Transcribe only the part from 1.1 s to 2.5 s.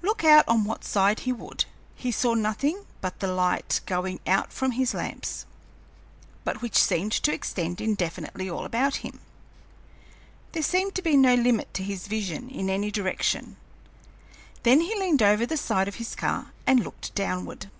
he would, he saw